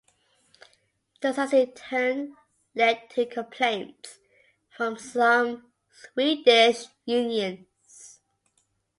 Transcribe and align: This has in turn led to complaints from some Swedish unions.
This 1.21 1.35
has 1.35 1.53
in 1.53 1.73
turn 1.73 2.35
led 2.73 3.07
to 3.11 3.23
complaints 3.27 4.17
from 4.67 4.97
some 4.97 5.71
Swedish 5.91 6.85
unions. 7.05 8.19